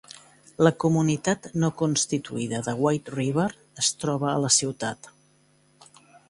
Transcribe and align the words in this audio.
La 0.67 0.69
comunitat 0.83 1.43
no 1.63 1.69
constituïda 1.81 2.61
de 2.69 2.73
White 2.85 3.13
River 3.19 3.45
es 3.85 3.91
troba 4.05 4.31
a 4.33 4.41
la 4.47 4.51
ciutat. 4.57 5.13